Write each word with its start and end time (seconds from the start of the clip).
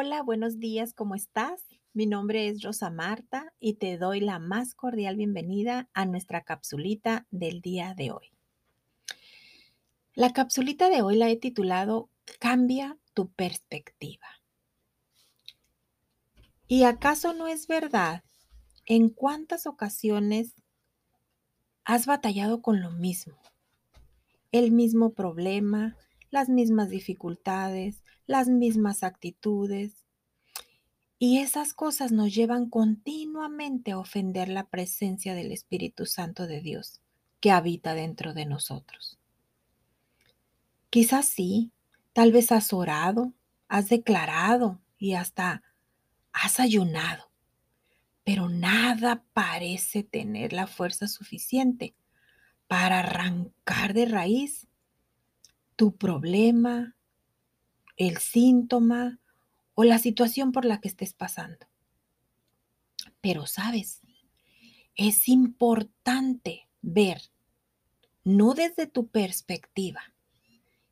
Hola, 0.00 0.22
buenos 0.22 0.60
días, 0.60 0.94
¿cómo 0.94 1.16
estás? 1.16 1.60
Mi 1.92 2.06
nombre 2.06 2.46
es 2.46 2.62
Rosa 2.62 2.88
Marta 2.88 3.52
y 3.58 3.74
te 3.74 3.98
doy 3.98 4.20
la 4.20 4.38
más 4.38 4.76
cordial 4.76 5.16
bienvenida 5.16 5.90
a 5.92 6.04
nuestra 6.04 6.44
capsulita 6.44 7.26
del 7.32 7.62
día 7.62 7.94
de 7.94 8.12
hoy. 8.12 8.30
La 10.14 10.32
capsulita 10.32 10.88
de 10.88 11.02
hoy 11.02 11.16
la 11.16 11.28
he 11.28 11.36
titulado 11.36 12.10
Cambia 12.38 12.96
tu 13.12 13.32
perspectiva. 13.32 14.28
¿Y 16.68 16.84
acaso 16.84 17.32
no 17.32 17.48
es 17.48 17.66
verdad? 17.66 18.22
¿En 18.86 19.08
cuántas 19.08 19.66
ocasiones 19.66 20.54
has 21.82 22.06
batallado 22.06 22.62
con 22.62 22.80
lo 22.80 22.92
mismo? 22.92 23.36
El 24.52 24.70
mismo 24.70 25.12
problema, 25.12 25.96
las 26.30 26.48
mismas 26.48 26.88
dificultades, 26.88 28.04
las 28.28 28.48
mismas 28.48 29.02
actitudes. 29.02 30.04
Y 31.18 31.38
esas 31.38 31.74
cosas 31.74 32.12
nos 32.12 32.32
llevan 32.32 32.70
continuamente 32.70 33.90
a 33.90 33.98
ofender 33.98 34.48
la 34.48 34.68
presencia 34.68 35.34
del 35.34 35.50
Espíritu 35.50 36.06
Santo 36.06 36.46
de 36.46 36.60
Dios 36.60 37.00
que 37.40 37.50
habita 37.50 37.94
dentro 37.94 38.34
de 38.34 38.46
nosotros. 38.46 39.18
Quizás 40.90 41.26
sí, 41.26 41.72
tal 42.12 42.30
vez 42.30 42.52
has 42.52 42.72
orado, 42.72 43.32
has 43.66 43.88
declarado 43.88 44.80
y 44.98 45.14
hasta 45.14 45.62
has 46.32 46.60
ayunado, 46.60 47.30
pero 48.24 48.48
nada 48.48 49.24
parece 49.32 50.02
tener 50.04 50.52
la 50.52 50.66
fuerza 50.66 51.08
suficiente 51.08 51.94
para 52.68 53.00
arrancar 53.00 53.94
de 53.94 54.06
raíz 54.06 54.68
tu 55.76 55.96
problema, 55.96 56.96
el 57.98 58.18
síntoma 58.18 59.18
o 59.74 59.84
la 59.84 59.98
situación 59.98 60.52
por 60.52 60.64
la 60.64 60.80
que 60.80 60.88
estés 60.88 61.12
pasando. 61.12 61.66
Pero 63.20 63.46
sabes, 63.46 64.00
es 64.94 65.28
importante 65.28 66.68
ver, 66.80 67.20
no 68.24 68.54
desde 68.54 68.86
tu 68.86 69.08
perspectiva, 69.08 70.14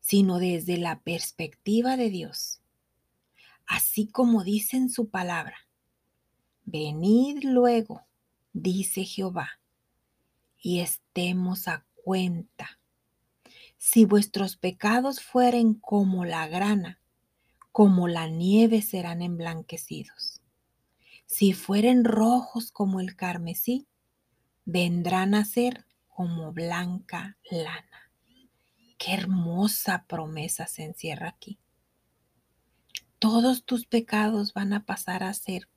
sino 0.00 0.38
desde 0.38 0.78
la 0.78 1.00
perspectiva 1.00 1.96
de 1.96 2.10
Dios. 2.10 2.60
Así 3.66 4.06
como 4.06 4.42
dice 4.42 4.76
en 4.76 4.90
su 4.90 5.08
palabra, 5.08 5.56
venid 6.64 7.44
luego, 7.44 8.02
dice 8.52 9.04
Jehová, 9.04 9.60
y 10.58 10.80
estemos 10.80 11.68
a 11.68 11.84
cuenta 12.02 12.78
si 13.86 14.06
vuestros 14.06 14.56
pecados 14.56 15.20
fueren 15.20 15.74
como 15.74 16.24
la 16.24 16.48
grana, 16.48 17.00
como 17.70 18.08
la 18.08 18.28
nieve 18.28 18.80
serán 18.80 19.20
emblanquecidos. 19.20 20.40
Si 21.26 21.52
fueren 21.52 22.02
rojos 22.06 22.72
como 22.72 22.98
el 22.98 23.14
carmesí, 23.14 23.86
vendrán 24.64 25.34
a 25.34 25.44
ser 25.44 25.84
como 26.08 26.50
blanca 26.54 27.36
lana. 27.50 28.10
Qué 28.96 29.12
hermosa 29.12 30.06
promesa 30.08 30.66
se 30.66 30.84
encierra 30.84 31.28
aquí. 31.28 31.58
Todos 33.18 33.66
tus 33.66 33.84
pecados 33.84 34.54
van 34.54 34.72
a 34.72 34.86
pasar 34.86 35.22
a 35.22 35.34
ser 35.34 35.68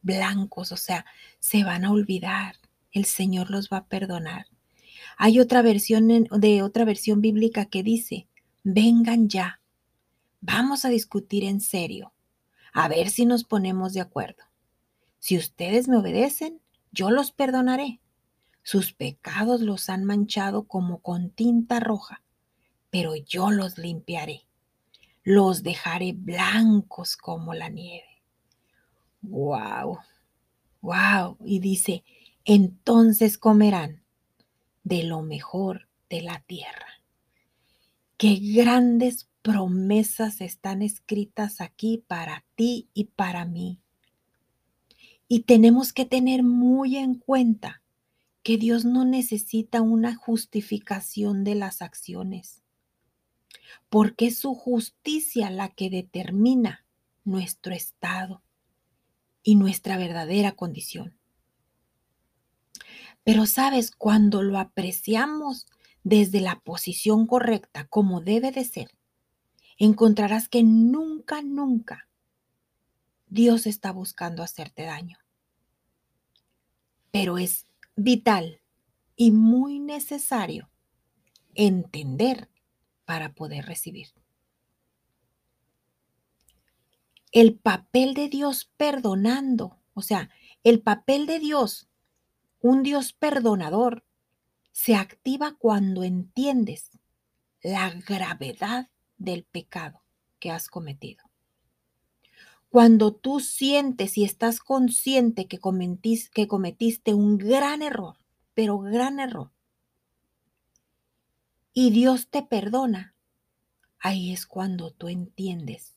blancos, 0.00 0.72
o 0.72 0.78
sea, 0.78 1.04
se 1.40 1.62
van 1.62 1.84
a 1.84 1.92
olvidar. 1.92 2.56
El 2.90 3.04
Señor 3.04 3.50
los 3.50 3.68
va 3.68 3.76
a 3.76 3.86
perdonar. 3.86 4.46
Hay 5.22 5.38
otra 5.38 5.60
versión 5.60 6.08
de 6.08 6.62
otra 6.62 6.86
versión 6.86 7.20
bíblica 7.20 7.66
que 7.66 7.82
dice, 7.82 8.26
vengan 8.64 9.28
ya, 9.28 9.60
vamos 10.40 10.86
a 10.86 10.88
discutir 10.88 11.44
en 11.44 11.60
serio, 11.60 12.14
a 12.72 12.88
ver 12.88 13.10
si 13.10 13.26
nos 13.26 13.44
ponemos 13.44 13.92
de 13.92 14.00
acuerdo. 14.00 14.44
Si 15.18 15.36
ustedes 15.36 15.88
me 15.88 15.98
obedecen, 15.98 16.62
yo 16.90 17.10
los 17.10 17.32
perdonaré. 17.32 18.00
Sus 18.62 18.94
pecados 18.94 19.60
los 19.60 19.90
han 19.90 20.04
manchado 20.04 20.62
como 20.62 21.00
con 21.00 21.28
tinta 21.28 21.80
roja, 21.80 22.22
pero 22.88 23.14
yo 23.14 23.50
los 23.50 23.76
limpiaré. 23.76 24.46
Los 25.22 25.62
dejaré 25.62 26.14
blancos 26.14 27.18
como 27.18 27.52
la 27.52 27.68
nieve. 27.68 28.22
¡Wow! 29.20 29.98
¡Wow! 30.80 31.36
Y 31.44 31.58
dice, 31.58 32.04
entonces 32.46 33.36
comerán 33.36 33.99
de 34.82 35.04
lo 35.04 35.22
mejor 35.22 35.88
de 36.08 36.22
la 36.22 36.40
tierra. 36.46 37.02
Qué 38.16 38.36
grandes 38.36 39.28
promesas 39.42 40.40
están 40.40 40.82
escritas 40.82 41.60
aquí 41.60 42.04
para 42.06 42.44
ti 42.54 42.88
y 42.92 43.04
para 43.04 43.44
mí. 43.44 43.80
Y 45.28 45.40
tenemos 45.40 45.92
que 45.92 46.04
tener 46.04 46.42
muy 46.42 46.96
en 46.96 47.14
cuenta 47.14 47.82
que 48.42 48.56
Dios 48.56 48.84
no 48.84 49.04
necesita 49.04 49.80
una 49.80 50.14
justificación 50.14 51.44
de 51.44 51.54
las 51.54 51.82
acciones, 51.82 52.62
porque 53.88 54.26
es 54.26 54.38
su 54.38 54.54
justicia 54.54 55.50
la 55.50 55.68
que 55.68 55.90
determina 55.90 56.84
nuestro 57.24 57.74
estado 57.74 58.42
y 59.42 59.54
nuestra 59.54 59.96
verdadera 59.98 60.52
condición. 60.52 61.19
Pero 63.24 63.46
sabes, 63.46 63.90
cuando 63.90 64.42
lo 64.42 64.58
apreciamos 64.58 65.66
desde 66.02 66.40
la 66.40 66.60
posición 66.60 67.26
correcta, 67.26 67.86
como 67.86 68.20
debe 68.20 68.50
de 68.50 68.64
ser, 68.64 68.90
encontrarás 69.76 70.48
que 70.48 70.62
nunca, 70.62 71.42
nunca 71.42 72.08
Dios 73.28 73.66
está 73.66 73.92
buscando 73.92 74.42
hacerte 74.42 74.82
daño. 74.82 75.18
Pero 77.10 77.38
es 77.38 77.66
vital 77.96 78.60
y 79.16 79.30
muy 79.30 79.78
necesario 79.78 80.70
entender 81.54 82.48
para 83.04 83.34
poder 83.34 83.66
recibir. 83.66 84.08
El 87.32 87.54
papel 87.54 88.14
de 88.14 88.28
Dios 88.28 88.70
perdonando, 88.76 89.78
o 89.94 90.02
sea, 90.02 90.30
el 90.64 90.80
papel 90.80 91.26
de 91.26 91.38
Dios 91.38 91.89
un 92.60 92.82
Dios 92.82 93.12
perdonador 93.12 94.04
se 94.72 94.94
activa 94.94 95.56
cuando 95.58 96.04
entiendes 96.04 96.90
la 97.62 97.90
gravedad 97.90 98.88
del 99.18 99.44
pecado 99.44 100.02
que 100.38 100.50
has 100.50 100.68
cometido. 100.68 101.24
Cuando 102.70 103.12
tú 103.12 103.40
sientes 103.40 104.16
y 104.16 104.24
estás 104.24 104.60
consciente 104.60 105.46
que, 105.46 105.58
que 106.32 106.48
cometiste 106.48 107.14
un 107.14 107.36
gran 107.36 107.82
error, 107.82 108.16
pero 108.54 108.78
gran 108.78 109.18
error, 109.18 109.50
y 111.72 111.90
Dios 111.90 112.28
te 112.28 112.42
perdona, 112.42 113.14
ahí 113.98 114.32
es 114.32 114.46
cuando 114.46 114.90
tú 114.92 115.08
entiendes 115.08 115.94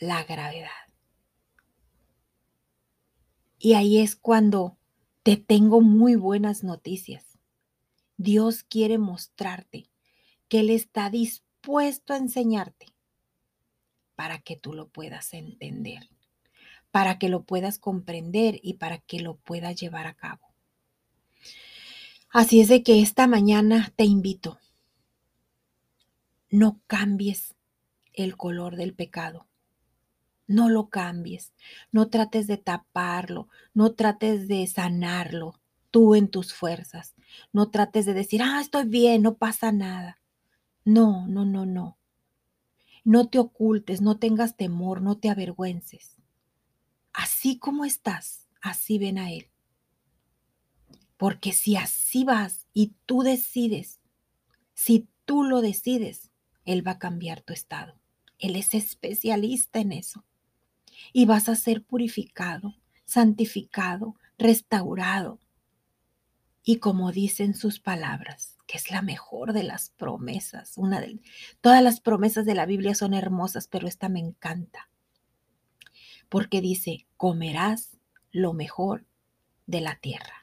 la 0.00 0.24
gravedad. 0.24 0.87
Y 3.58 3.74
ahí 3.74 3.98
es 3.98 4.14
cuando 4.16 4.76
te 5.22 5.36
tengo 5.36 5.80
muy 5.80 6.14
buenas 6.14 6.62
noticias. 6.62 7.38
Dios 8.16 8.62
quiere 8.62 8.98
mostrarte 8.98 9.88
que 10.48 10.60
Él 10.60 10.70
está 10.70 11.10
dispuesto 11.10 12.12
a 12.12 12.18
enseñarte 12.18 12.86
para 14.14 14.38
que 14.38 14.56
tú 14.56 14.74
lo 14.74 14.88
puedas 14.88 15.34
entender, 15.34 16.08
para 16.90 17.18
que 17.18 17.28
lo 17.28 17.44
puedas 17.44 17.78
comprender 17.78 18.58
y 18.62 18.74
para 18.74 18.98
que 18.98 19.20
lo 19.20 19.36
puedas 19.36 19.78
llevar 19.80 20.06
a 20.06 20.14
cabo. 20.14 20.48
Así 22.30 22.60
es 22.60 22.68
de 22.68 22.82
que 22.82 23.00
esta 23.00 23.26
mañana 23.26 23.92
te 23.96 24.04
invito, 24.04 24.58
no 26.50 26.80
cambies 26.86 27.54
el 28.12 28.36
color 28.36 28.76
del 28.76 28.94
pecado. 28.94 29.47
No 30.48 30.70
lo 30.70 30.88
cambies, 30.88 31.52
no 31.92 32.08
trates 32.08 32.46
de 32.46 32.56
taparlo, 32.56 33.48
no 33.74 33.92
trates 33.92 34.48
de 34.48 34.66
sanarlo 34.66 35.60
tú 35.90 36.14
en 36.14 36.28
tus 36.28 36.54
fuerzas. 36.54 37.14
No 37.52 37.70
trates 37.70 38.06
de 38.06 38.14
decir, 38.14 38.40
ah, 38.42 38.58
estoy 38.60 38.86
bien, 38.86 39.20
no 39.20 39.36
pasa 39.36 39.72
nada. 39.72 40.22
No, 40.86 41.26
no, 41.28 41.44
no, 41.44 41.66
no. 41.66 41.98
No 43.04 43.28
te 43.28 43.38
ocultes, 43.38 44.00
no 44.00 44.18
tengas 44.18 44.56
temor, 44.56 45.02
no 45.02 45.18
te 45.18 45.28
avergüences. 45.28 46.16
Así 47.12 47.58
como 47.58 47.84
estás, 47.84 48.48
así 48.62 48.98
ven 48.98 49.18
a 49.18 49.30
Él. 49.30 49.50
Porque 51.18 51.52
si 51.52 51.76
así 51.76 52.24
vas 52.24 52.66
y 52.72 52.94
tú 53.04 53.22
decides, 53.22 54.00
si 54.72 55.08
tú 55.26 55.44
lo 55.44 55.60
decides, 55.60 56.30
Él 56.64 56.86
va 56.86 56.92
a 56.92 56.98
cambiar 56.98 57.42
tu 57.42 57.52
estado. 57.52 58.00
Él 58.38 58.56
es 58.56 58.72
especialista 58.72 59.80
en 59.80 59.92
eso 59.92 60.24
y 61.12 61.26
vas 61.26 61.48
a 61.48 61.56
ser 61.56 61.84
purificado, 61.84 62.74
santificado, 63.04 64.16
restaurado. 64.38 65.40
y 66.64 66.80
como 66.80 67.12
dicen 67.12 67.54
sus 67.54 67.80
palabras, 67.80 68.58
que 68.66 68.76
es 68.76 68.90
la 68.90 69.00
mejor 69.00 69.54
de 69.54 69.62
las 69.62 69.88
promesas. 69.88 70.76
Una 70.76 71.00
de, 71.00 71.18
todas 71.62 71.82
las 71.82 72.00
promesas 72.00 72.44
de 72.44 72.54
la 72.54 72.66
Biblia 72.66 72.94
son 72.94 73.14
hermosas, 73.14 73.68
pero 73.68 73.88
esta 73.88 74.10
me 74.10 74.20
encanta. 74.20 74.90
Porque 76.28 76.60
dice, 76.60 77.06
comerás 77.16 77.96
lo 78.32 78.52
mejor 78.52 79.06
de 79.66 79.80
la 79.80 79.98
tierra. 79.98 80.42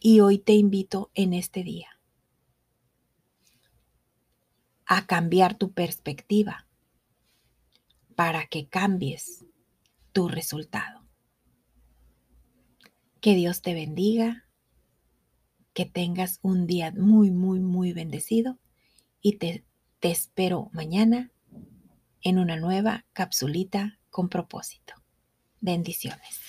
Y 0.00 0.18
hoy 0.18 0.38
te 0.38 0.54
invito 0.54 1.12
en 1.14 1.32
este 1.32 1.62
día 1.62 2.00
a 4.84 5.06
cambiar 5.06 5.56
tu 5.56 5.72
perspectiva 5.72 6.67
para 8.18 8.48
que 8.48 8.66
cambies 8.66 9.44
tu 10.10 10.26
resultado. 10.26 11.06
Que 13.20 13.36
Dios 13.36 13.62
te 13.62 13.74
bendiga, 13.74 14.48
que 15.72 15.86
tengas 15.86 16.40
un 16.42 16.66
día 16.66 16.90
muy, 16.90 17.30
muy, 17.30 17.60
muy 17.60 17.92
bendecido 17.92 18.58
y 19.20 19.34
te, 19.34 19.64
te 20.00 20.10
espero 20.10 20.68
mañana 20.72 21.30
en 22.20 22.40
una 22.40 22.56
nueva 22.56 23.06
capsulita 23.12 24.00
con 24.10 24.28
propósito. 24.28 24.94
Bendiciones. 25.60 26.40